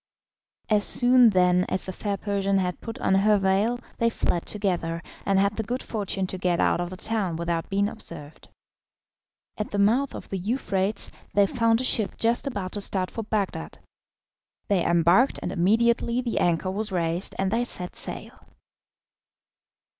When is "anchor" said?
16.39-16.71